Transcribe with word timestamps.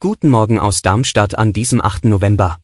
Guten 0.00 0.28
Morgen 0.28 0.58
aus 0.58 0.82
Darmstadt 0.82 1.38
an 1.38 1.54
diesem 1.54 1.80
8. 1.80 2.04
November. 2.04 2.58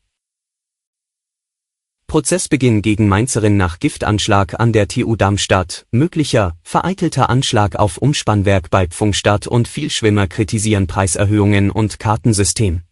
Prozessbeginn 2.06 2.82
gegen 2.82 3.08
Mainzerin 3.08 3.56
nach 3.56 3.78
Giftanschlag 3.78 4.60
an 4.60 4.74
der 4.74 4.88
TU 4.88 5.16
Darmstadt, 5.16 5.86
möglicher, 5.90 6.58
vereitelter 6.62 7.30
Anschlag 7.30 7.76
auf 7.76 7.96
Umspannwerk 7.96 8.68
bei 8.68 8.86
Pfungstadt 8.86 9.46
und 9.46 9.66
Vielschwimmer 9.66 10.26
kritisieren 10.26 10.86
Preiserhöhungen 10.86 11.70
und 11.70 11.98
Kartensystem. 11.98 12.82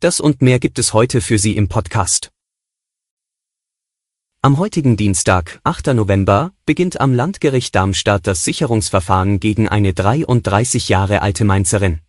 Das 0.00 0.18
und 0.18 0.42
mehr 0.42 0.58
gibt 0.58 0.80
es 0.80 0.92
heute 0.92 1.20
für 1.20 1.38
Sie 1.38 1.56
im 1.56 1.68
Podcast. 1.68 2.32
Am 4.42 4.56
heutigen 4.56 4.96
Dienstag, 4.96 5.60
8. 5.64 5.88
November, 5.88 6.52
beginnt 6.64 6.98
am 6.98 7.12
Landgericht 7.12 7.74
Darmstadt 7.74 8.26
das 8.26 8.42
Sicherungsverfahren 8.42 9.38
gegen 9.38 9.68
eine 9.68 9.92
33 9.92 10.88
Jahre 10.88 11.20
alte 11.20 11.44
Mainzerin. 11.44 12.00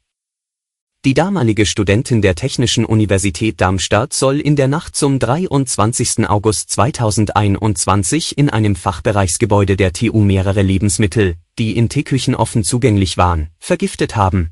Die 1.03 1.13
damalige 1.13 1.65
Studentin 1.65 2.21
der 2.21 2.35
Technischen 2.35 2.85
Universität 2.85 3.59
Darmstadt 3.59 4.13
soll 4.13 4.39
in 4.39 4.55
der 4.55 4.69
Nacht 4.69 4.95
zum 4.95 5.19
23. 5.19 6.29
August 6.29 6.69
2021 6.69 8.37
in 8.37 8.49
einem 8.49 8.77
Fachbereichsgebäude 8.77 9.75
der 9.75 9.91
TU 9.91 10.21
mehrere 10.21 10.61
Lebensmittel, 10.61 11.35
die 11.59 11.75
in 11.75 11.89
Teeküchen 11.89 12.33
offen 12.33 12.63
zugänglich 12.63 13.17
waren, 13.17 13.49
vergiftet 13.59 14.15
haben. 14.15 14.51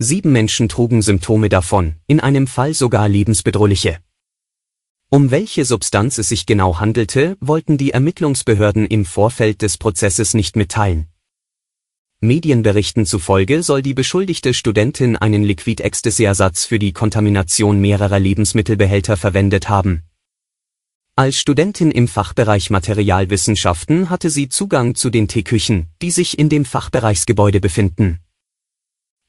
Sieben 0.00 0.32
Menschen 0.32 0.68
trugen 0.68 1.00
Symptome 1.00 1.48
davon, 1.48 1.94
in 2.08 2.18
einem 2.18 2.48
Fall 2.48 2.74
sogar 2.74 3.08
lebensbedrohliche. 3.08 4.00
Um 5.08 5.30
welche 5.30 5.64
Substanz 5.64 6.18
es 6.18 6.30
sich 6.30 6.46
genau 6.46 6.80
handelte, 6.80 7.36
wollten 7.40 7.78
die 7.78 7.92
Ermittlungsbehörden 7.92 8.86
im 8.86 9.04
Vorfeld 9.04 9.62
des 9.62 9.78
Prozesses 9.78 10.34
nicht 10.34 10.56
mitteilen. 10.56 11.06
Medienberichten 12.20 13.06
zufolge 13.06 13.62
soll 13.62 13.82
die 13.82 13.94
beschuldigte 13.94 14.52
Studentin 14.52 15.16
einen 15.16 15.44
Liquid-Ecstasy-Ersatz 15.44 16.64
für 16.64 16.80
die 16.80 16.92
Kontamination 16.92 17.80
mehrerer 17.80 18.18
Lebensmittelbehälter 18.18 19.16
verwendet 19.16 19.68
haben. 19.68 20.02
Als 21.14 21.38
Studentin 21.38 21.92
im 21.92 22.08
Fachbereich 22.08 22.70
Materialwissenschaften 22.70 24.10
hatte 24.10 24.28
sie 24.28 24.48
Zugang 24.48 24.96
zu 24.96 25.10
den 25.10 25.28
Teeküchen, 25.28 25.86
die 26.02 26.10
sich 26.10 26.36
in 26.36 26.48
dem 26.48 26.64
Fachbereichsgebäude 26.64 27.60
befinden. 27.60 28.18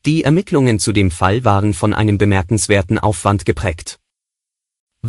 Die 0.08 0.24
Ermittlungen 0.24 0.80
zu 0.80 0.92
dem 0.92 1.12
Fall 1.12 1.46
waren 1.46 1.76
von 1.76 1.94
einem 1.94 2.18
bemerkenswerten 2.18 2.98
Aufwand 2.98 3.46
geprägt. 3.46 4.00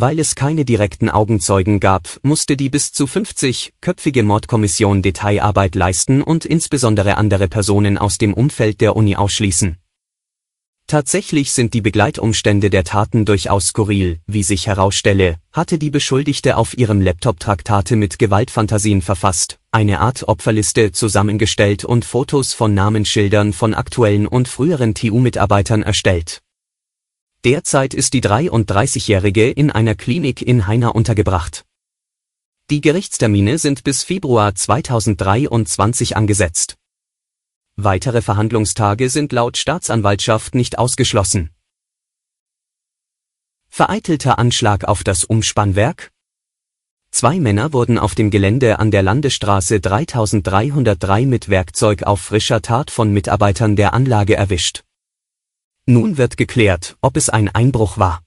Weil 0.01 0.17
es 0.19 0.35
keine 0.35 0.63
direkten 0.63 1.09
Augenzeugen 1.09 1.81
gab, 1.81 2.21
musste 2.21 2.55
die 2.55 2.69
bis 2.69 2.93
zu 2.93 3.03
50-köpfige 3.03 4.23
Mordkommission 4.23 5.01
Detailarbeit 5.01 5.75
leisten 5.75 6.21
und 6.21 6.45
insbesondere 6.45 7.17
andere 7.17 7.49
Personen 7.49 7.97
aus 7.97 8.17
dem 8.17 8.33
Umfeld 8.33 8.79
der 8.79 8.95
Uni 8.95 9.17
ausschließen. 9.17 9.75
Tatsächlich 10.87 11.51
sind 11.51 11.73
die 11.73 11.81
Begleitumstände 11.81 12.69
der 12.69 12.85
Taten 12.85 13.25
durchaus 13.25 13.67
skurril, 13.67 14.21
wie 14.25 14.43
sich 14.43 14.67
herausstelle, 14.67 15.35
hatte 15.51 15.77
die 15.77 15.89
Beschuldigte 15.89 16.55
auf 16.55 16.77
ihrem 16.77 17.01
Laptop 17.01 17.37
Traktate 17.41 17.97
mit 17.97 18.19
Gewaltfantasien 18.19 19.01
verfasst, 19.01 19.59
eine 19.71 19.99
Art 19.99 20.29
Opferliste 20.29 20.93
zusammengestellt 20.93 21.83
und 21.83 22.05
Fotos 22.05 22.53
von 22.53 22.73
Namensschildern 22.73 23.51
von 23.51 23.73
aktuellen 23.73 24.27
und 24.27 24.47
früheren 24.47 24.93
TU-Mitarbeitern 24.93 25.83
erstellt. 25.83 26.41
Derzeit 27.45 27.93
ist 27.93 28.13
die 28.13 28.21
33-Jährige 28.21 29.49
in 29.49 29.71
einer 29.71 29.95
Klinik 29.95 30.41
in 30.41 30.67
Heiner 30.67 30.93
untergebracht. 30.93 31.65
Die 32.69 32.81
Gerichtstermine 32.81 33.57
sind 33.57 33.85
bis 33.85 34.03
Februar 34.03 34.55
2023 34.55 36.17
angesetzt. 36.17 36.75
Weitere 37.77 38.21
Verhandlungstage 38.21 39.09
sind 39.09 39.31
laut 39.31 39.55
Staatsanwaltschaft 39.55 40.53
nicht 40.53 40.77
ausgeschlossen. 40.77 41.51
Vereitelter 43.69 44.37
Anschlag 44.37 44.83
auf 44.83 45.05
das 45.05 45.23
Umspannwerk? 45.23 46.11
Zwei 47.09 47.39
Männer 47.39 47.71
wurden 47.71 47.97
auf 47.97 48.15
dem 48.15 48.31
Gelände 48.31 48.79
an 48.79 48.91
der 48.91 49.01
Landesstraße 49.01 49.79
3303 49.79 51.25
mit 51.25 51.47
Werkzeug 51.47 52.03
auf 52.03 52.19
frischer 52.19 52.61
Tat 52.61 52.91
von 52.91 53.13
Mitarbeitern 53.13 53.77
der 53.77 53.93
Anlage 53.93 54.35
erwischt. 54.35 54.83
Nun 55.89 56.19
wird 56.19 56.37
geklärt, 56.37 56.97
ob 57.01 57.17
es 57.17 57.29
ein 57.29 57.49
Einbruch 57.49 57.97
war. 57.97 58.21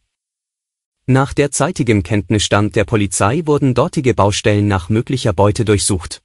Nach 1.07 1.33
derzeitigem 1.33 2.03
Kenntnisstand 2.03 2.75
der 2.75 2.83
Polizei 2.83 3.43
wurden 3.45 3.73
dortige 3.73 4.15
Baustellen 4.15 4.67
nach 4.67 4.89
möglicher 4.89 5.33
Beute 5.33 5.65
durchsucht. 5.65 6.25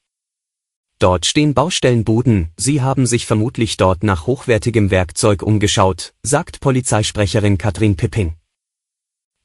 Dort 0.98 1.28
stehen 1.28 1.54
Baustellenbuden, 1.54 2.50
sie 2.58 2.82
haben 2.82 3.06
sich 3.06 3.28
vermutlich 3.28 3.78
dort 3.78 4.02
nach 4.02 4.26
hochwertigem 4.26 4.90
Werkzeug 4.90 5.44
umgeschaut, 5.44 6.16
sagt 6.24 6.60
Polizeisprecherin 6.60 7.60
Katrin 7.60 7.96
Pipping. 7.96 8.36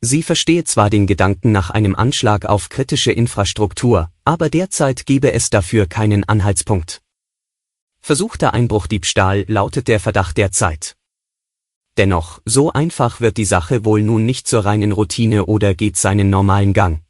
Sie 0.00 0.22
verstehe 0.22 0.64
zwar 0.64 0.88
den 0.88 1.06
Gedanken 1.06 1.52
nach 1.52 1.68
einem 1.68 1.94
Anschlag 1.94 2.46
auf 2.46 2.70
kritische 2.70 3.12
Infrastruktur, 3.12 4.10
aber 4.24 4.48
derzeit 4.48 5.04
gebe 5.04 5.34
es 5.34 5.50
dafür 5.50 5.84
keinen 5.84 6.24
Anhaltspunkt. 6.24 7.02
Versuchter 8.00 8.54
Einbruchdiebstahl 8.54 9.44
lautet 9.46 9.88
der 9.88 10.00
Verdacht 10.00 10.38
derzeit. 10.38 10.96
Dennoch, 11.98 12.40
so 12.46 12.72
einfach 12.72 13.20
wird 13.20 13.36
die 13.36 13.44
Sache 13.44 13.84
wohl 13.84 14.02
nun 14.02 14.24
nicht 14.24 14.48
zur 14.48 14.64
reinen 14.64 14.92
Routine 14.92 15.44
oder 15.44 15.74
geht 15.74 15.98
seinen 15.98 16.30
normalen 16.30 16.72
Gang. 16.72 17.02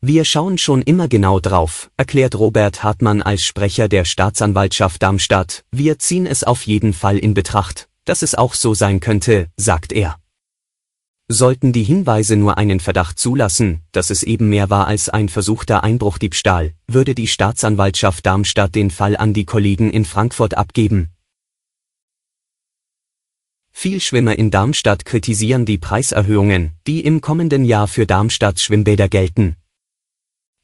Wir 0.00 0.24
schauen 0.24 0.56
schon 0.56 0.82
immer 0.82 1.08
genau 1.08 1.40
drauf, 1.40 1.90
erklärt 1.96 2.34
Robert 2.34 2.82
Hartmann 2.82 3.22
als 3.22 3.44
Sprecher 3.44 3.88
der 3.88 4.04
Staatsanwaltschaft 4.04 5.02
Darmstadt. 5.02 5.64
Wir 5.70 5.98
ziehen 5.98 6.26
es 6.26 6.42
auf 6.42 6.66
jeden 6.66 6.92
Fall 6.94 7.18
in 7.18 7.34
Betracht, 7.34 7.88
dass 8.04 8.22
es 8.22 8.34
auch 8.34 8.54
so 8.54 8.74
sein 8.74 8.98
könnte, 8.98 9.48
sagt 9.56 9.92
er. 9.92 10.16
Sollten 11.28 11.72
die 11.72 11.84
Hinweise 11.84 12.36
nur 12.36 12.58
einen 12.58 12.80
Verdacht 12.80 13.18
zulassen, 13.18 13.82
dass 13.92 14.10
es 14.10 14.22
eben 14.22 14.48
mehr 14.48 14.70
war 14.70 14.86
als 14.86 15.08
ein 15.08 15.28
versuchter 15.28 15.84
Einbruchdiebstahl, 15.84 16.72
würde 16.88 17.14
die 17.14 17.28
Staatsanwaltschaft 17.28 18.26
Darmstadt 18.26 18.74
den 18.74 18.90
Fall 18.90 19.16
an 19.16 19.34
die 19.34 19.44
Kollegen 19.44 19.90
in 19.90 20.04
Frankfurt 20.04 20.56
abgeben, 20.56 21.10
Vielschwimmer 23.72 24.38
in 24.38 24.50
Darmstadt 24.50 25.04
kritisieren 25.04 25.64
die 25.64 25.78
Preiserhöhungen, 25.78 26.72
die 26.86 27.00
im 27.00 27.20
kommenden 27.20 27.64
Jahr 27.64 27.88
für 27.88 28.06
Darmstadts 28.06 28.62
Schwimmbäder 28.62 29.08
gelten. 29.08 29.56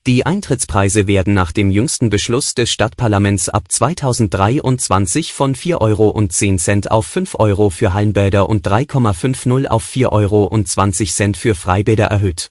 Die 0.06 0.24
Eintrittspreise 0.24 1.06
werden 1.06 1.34
nach 1.34 1.52
dem 1.52 1.70
jüngsten 1.70 2.08
Beschluss 2.10 2.54
des 2.54 2.70
Stadtparlaments 2.70 3.48
ab 3.48 3.64
2023 3.70 5.32
von 5.32 5.54
4,10 5.54 5.80
Euro 5.80 6.90
auf 6.96 7.06
5 7.06 7.34
Euro 7.34 7.70
für 7.70 7.92
Hallenbäder 7.92 8.48
und 8.48 8.66
3,50 8.66 9.66
auf 9.66 9.84
4,20 9.84 10.10
Euro 10.10 11.34
für 11.34 11.54
Freibäder 11.54 12.06
erhöht. 12.06 12.50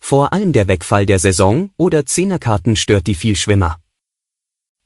Vor 0.00 0.32
allem 0.32 0.52
der 0.52 0.66
Wegfall 0.66 1.06
der 1.06 1.18
Saison- 1.18 1.70
oder 1.76 2.06
Zehnerkarten 2.06 2.74
stört 2.74 3.06
die 3.06 3.14
Vielschwimmer. 3.14 3.78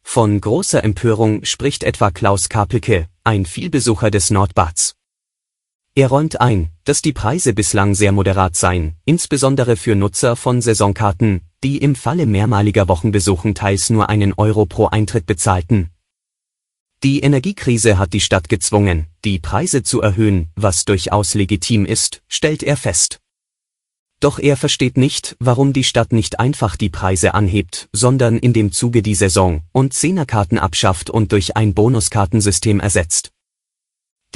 Von 0.03 0.41
großer 0.41 0.85
Empörung 0.85 1.45
spricht 1.45 1.85
etwa 1.85 2.11
Klaus 2.11 2.49
Kapelke, 2.49 3.09
ein 3.25 3.47
Vielbesucher 3.47 4.11
des 4.11 4.31
Nordbads. 4.31 4.95
Er 5.95 6.09
räumt 6.09 6.41
ein, 6.41 6.71
dass 6.85 7.03
die 7.03 7.13
Preise 7.13 7.53
bislang 7.53 7.95
sehr 7.95 8.13
moderat 8.13 8.57
seien, 8.57 8.97
insbesondere 9.05 9.77
für 9.77 9.95
Nutzer 9.95 10.37
von 10.37 10.61
Saisonkarten, 10.61 11.43
die 11.63 11.79
im 11.79 11.95
Falle 11.95 12.27
mehrmaliger 12.27 12.89
Wochenbesuchen 12.89 13.55
teils 13.55 13.91
nur 13.91 14.09
einen 14.09 14.33
Euro 14.35 14.67
pro 14.67 14.87
Eintritt 14.87 15.27
bezahlten. 15.27 15.91
Die 17.03 17.21
Energiekrise 17.21 17.99
hat 17.99 18.13
die 18.13 18.21
Stadt 18.21 18.49
gezwungen, 18.49 19.07
die 19.25 19.39
Preise 19.39 19.83
zu 19.83 20.01
erhöhen, 20.01 20.51
was 20.57 20.85
durchaus 20.85 21.35
legitim 21.35 21.85
ist, 21.85 22.23
stellt 22.29 22.63
er 22.63 22.77
fest. 22.77 23.22
Doch 24.23 24.39
er 24.39 24.57
versteht 24.57 24.97
nicht, 24.97 25.37
warum 25.41 25.73
die 25.73 25.83
Stadt 25.83 26.13
nicht 26.13 26.39
einfach 26.39 26.77
die 26.77 26.91
Preise 26.91 27.35
anhebt, 27.35 27.89
sondern 27.93 28.39
in 28.39 28.53
dem 28.53 28.71
Zuge 28.71 29.03
die 29.03 29.17
Saison- 29.17 29.63
und 29.73 29.95
Zehnerkarten 29.95 30.61
abschafft 30.61 31.11
und 31.11 31.33
durch 31.33 31.57
ein 31.57 31.75
Bonuskartensystem 31.75 32.79
ersetzt. 32.79 33.33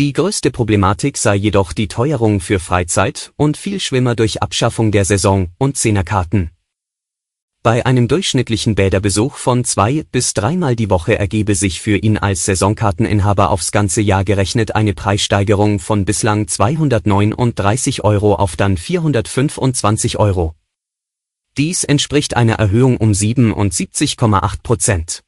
Die 0.01 0.13
größte 0.13 0.51
Problematik 0.51 1.17
sei 1.17 1.37
jedoch 1.37 1.73
die 1.73 1.87
Teuerung 1.87 2.41
für 2.41 2.59
Freizeit- 2.59 3.33
und 3.37 3.57
Vielschwimmer 3.57 4.17
durch 4.17 4.43
Abschaffung 4.43 4.91
der 4.91 5.05
Saison- 5.05 5.51
und 5.57 5.77
Zehnerkarten. 5.77 6.51
Bei 7.67 7.85
einem 7.85 8.07
durchschnittlichen 8.07 8.77
Bäderbesuch 8.77 9.35
von 9.35 9.65
zwei 9.65 10.05
bis 10.13 10.35
dreimal 10.35 10.77
die 10.77 10.89
Woche 10.89 11.19
ergebe 11.19 11.57
sich 11.57 11.81
für 11.81 11.97
ihn 11.97 12.17
als 12.17 12.45
Saisonkarteninhaber 12.45 13.51
aufs 13.51 13.73
ganze 13.73 14.01
Jahr 14.01 14.23
gerechnet 14.23 14.77
eine 14.77 14.95
Preissteigerung 14.95 15.81
von 15.81 16.05
bislang 16.05 16.47
239 16.47 18.05
Euro 18.05 18.37
auf 18.37 18.55
dann 18.55 18.77
425 18.77 20.17
Euro. 20.17 20.55
Dies 21.57 21.83
entspricht 21.83 22.37
einer 22.37 22.55
Erhöhung 22.55 22.99
um 22.99 23.11
77,8 23.11 24.63
Prozent. 24.63 25.25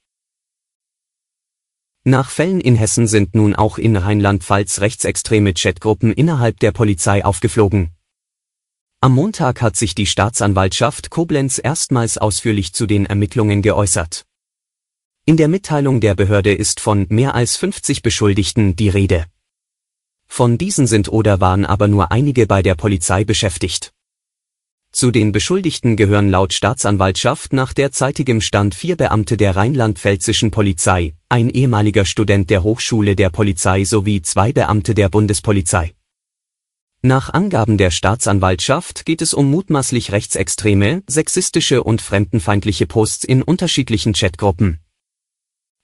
Nach 2.05 2.31
Fällen 2.31 2.61
in 2.61 2.77
Hessen 2.77 3.09
sind 3.09 3.35
nun 3.35 3.57
auch 3.57 3.79
in 3.79 3.97
Rheinland-Pfalz 3.97 4.81
rechtsextreme 4.81 5.55
Chatgruppen 5.55 6.13
innerhalb 6.13 6.61
der 6.61 6.71
Polizei 6.71 7.25
aufgeflogen. 7.25 7.98
Am 9.01 9.15
Montag 9.15 9.63
hat 9.63 9.77
sich 9.77 9.95
die 9.95 10.07
Staatsanwaltschaft 10.07 11.09
Koblenz 11.09 11.61
erstmals 11.63 12.19
ausführlich 12.19 12.73
zu 12.73 12.85
den 12.85 13.07
Ermittlungen 13.07 13.63
geäußert. 13.63 14.25
In 15.25 15.37
der 15.37 15.47
Mitteilung 15.47 16.01
der 16.01 16.17
Behörde 16.17 16.53
ist 16.53 16.81
von 16.81 17.07
mehr 17.09 17.37
als 17.37 17.55
50 17.55 18.03
Beschuldigten 18.03 18.75
die 18.75 18.89
Rede. 18.89 19.27
Von 20.27 20.59
diesen 20.59 20.89
sind 20.89 21.09
oder 21.09 21.41
waren 21.41 21.65
aber 21.65 21.87
nur 21.87 22.11
einige 22.11 22.49
bei 22.49 22.61
der 22.61 22.75
Polizei 22.75 23.23
beschäftigt. 23.23 23.93
Zu 24.91 25.13
den 25.13 25.31
Beschuldigten 25.31 25.95
gehören 25.97 26.29
laut 26.29 26.53
Staatsanwaltschaft 26.53 27.53
nach 27.53 27.73
derzeitigem 27.73 28.41
Stand 28.41 28.75
vier 28.75 28.97
Beamte 28.97 29.37
der 29.37 29.55
rheinland-pfälzischen 29.55 30.51
Polizei, 30.51 31.15
ein 31.29 31.51
ehemaliger 31.51 32.05
Student 32.05 32.51
der 32.51 32.65
Hochschule 32.65 33.15
der 33.15 33.31
Polizei 33.31 33.85
sowie 33.85 34.23
zwei 34.23 34.53
Beamte 34.53 34.95
der 34.95 35.09
Bundespolizei. 35.09 35.95
Nach 37.03 37.33
Angaben 37.33 37.79
der 37.79 37.93
Staatsanwaltschaft 37.93 39.05
geht 39.05 39.23
es 39.23 39.33
um 39.33 39.49
mutmaßlich 39.49 40.11
rechtsextreme, 40.11 41.05
sexistische 41.07 41.85
und 41.85 42.03
fremdenfeindliche 42.03 42.89
Posts 42.89 43.23
in 43.25 43.43
unterschiedlichen 43.45 44.15
Chatgruppen. 44.15 44.81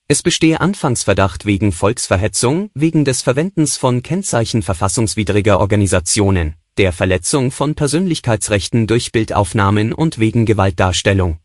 Es 0.09 0.21
bestehe 0.21 0.59
Anfangsverdacht 0.59 1.45
wegen 1.45 1.71
Volksverhetzung, 1.71 2.69
wegen 2.73 3.05
des 3.05 3.21
Verwendens 3.21 3.77
von 3.77 4.03
Kennzeichen 4.03 4.61
verfassungswidriger 4.61 5.61
Organisationen, 5.61 6.55
der 6.77 6.91
Verletzung 6.91 7.51
von 7.51 7.75
Persönlichkeitsrechten 7.75 8.85
durch 8.85 9.13
Bildaufnahmen 9.13 9.93
und 9.93 10.19
wegen 10.19 10.45
Gewaltdarstellung. 10.45 11.39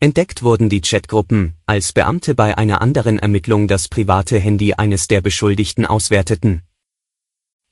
Entdeckt 0.00 0.42
wurden 0.42 0.68
die 0.68 0.80
Chatgruppen, 0.80 1.54
als 1.66 1.92
Beamte 1.92 2.34
bei 2.34 2.58
einer 2.58 2.82
anderen 2.82 3.20
Ermittlung 3.20 3.68
das 3.68 3.86
private 3.86 4.40
Handy 4.40 4.74
eines 4.74 5.06
der 5.06 5.20
Beschuldigten 5.20 5.86
auswerteten 5.86 6.65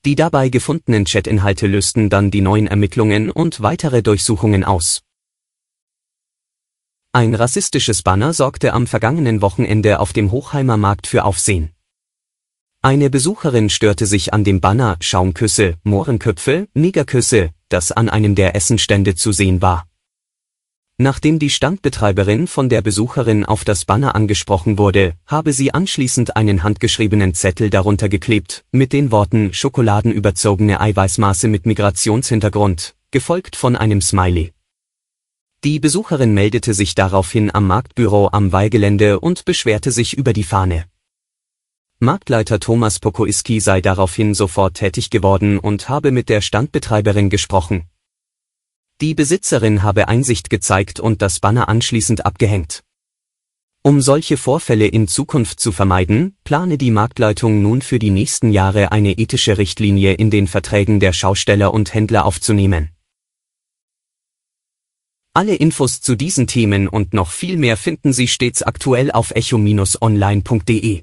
die 0.04 0.14
dabei 0.14 0.48
gefundenen 0.48 1.06
Chatinhalte 1.06 1.66
lösten 1.66 2.10
dann 2.10 2.30
die 2.30 2.40
neuen 2.40 2.66
Ermittlungen 2.66 3.30
und 3.30 3.62
weitere 3.62 4.02
Durchsuchungen 4.02 4.64
aus. 4.64 5.02
Ein 7.12 7.34
rassistisches 7.34 8.02
Banner 8.02 8.32
sorgte 8.32 8.72
am 8.72 8.86
vergangenen 8.86 9.40
Wochenende 9.40 10.00
auf 10.00 10.12
dem 10.12 10.30
Hochheimer 10.32 10.76
Markt 10.76 11.06
für 11.06 11.24
Aufsehen. 11.24 11.70
Eine 12.82 13.08
Besucherin 13.08 13.70
störte 13.70 14.04
sich 14.04 14.34
an 14.34 14.44
dem 14.44 14.60
Banner 14.60 14.96
Schaumküsse, 15.00 15.76
Mohrenköpfe, 15.84 16.68
Negerküsse, 16.74 17.50
das 17.68 17.92
an 17.92 18.08
einem 18.08 18.34
der 18.34 18.54
Essenstände 18.54 19.14
zu 19.14 19.32
sehen 19.32 19.62
war. 19.62 19.86
Nachdem 20.96 21.40
die 21.40 21.50
Standbetreiberin 21.50 22.46
von 22.46 22.68
der 22.68 22.80
Besucherin 22.80 23.44
auf 23.44 23.64
das 23.64 23.84
Banner 23.84 24.14
angesprochen 24.14 24.78
wurde, 24.78 25.14
habe 25.26 25.52
sie 25.52 25.74
anschließend 25.74 26.36
einen 26.36 26.62
handgeschriebenen 26.62 27.34
Zettel 27.34 27.68
darunter 27.68 28.08
geklebt, 28.08 28.64
mit 28.70 28.92
den 28.92 29.10
Worten 29.10 29.52
schokoladenüberzogene 29.52 30.80
Eiweißmaße 30.80 31.48
mit 31.48 31.66
Migrationshintergrund, 31.66 32.94
gefolgt 33.10 33.56
von 33.56 33.74
einem 33.74 34.00
Smiley. 34.00 34.52
Die 35.64 35.80
Besucherin 35.80 36.32
meldete 36.32 36.74
sich 36.74 36.94
daraufhin 36.94 37.52
am 37.52 37.66
Marktbüro 37.66 38.28
am 38.30 38.52
Weihgelände 38.52 39.18
und 39.18 39.44
beschwerte 39.44 39.90
sich 39.90 40.16
über 40.16 40.32
die 40.32 40.44
Fahne. 40.44 40.84
Marktleiter 41.98 42.60
Thomas 42.60 43.00
Pokoiski 43.00 43.58
sei 43.58 43.80
daraufhin 43.80 44.32
sofort 44.32 44.74
tätig 44.74 45.10
geworden 45.10 45.58
und 45.58 45.88
habe 45.88 46.12
mit 46.12 46.28
der 46.28 46.40
Standbetreiberin 46.40 47.30
gesprochen, 47.30 47.88
die 49.00 49.14
Besitzerin 49.14 49.82
habe 49.82 50.08
Einsicht 50.08 50.50
gezeigt 50.50 51.00
und 51.00 51.20
das 51.22 51.40
Banner 51.40 51.68
anschließend 51.68 52.24
abgehängt. 52.24 52.82
Um 53.82 54.00
solche 54.00 54.36
Vorfälle 54.36 54.86
in 54.86 55.08
Zukunft 55.08 55.60
zu 55.60 55.70
vermeiden, 55.70 56.36
plane 56.44 56.78
die 56.78 56.90
Marktleitung 56.90 57.60
nun 57.60 57.82
für 57.82 57.98
die 57.98 58.10
nächsten 58.10 58.50
Jahre 58.50 58.92
eine 58.92 59.12
ethische 59.12 59.58
Richtlinie 59.58 60.14
in 60.14 60.30
den 60.30 60.46
Verträgen 60.46 61.00
der 61.00 61.12
Schausteller 61.12 61.74
und 61.74 61.92
Händler 61.92 62.24
aufzunehmen. 62.24 62.90
Alle 65.34 65.56
Infos 65.56 66.00
zu 66.00 66.14
diesen 66.14 66.46
Themen 66.46 66.88
und 66.88 67.12
noch 67.12 67.30
viel 67.30 67.56
mehr 67.56 67.76
finden 67.76 68.12
Sie 68.12 68.28
stets 68.28 68.62
aktuell 68.62 69.10
auf 69.10 69.32
echo-online.de. 69.32 71.02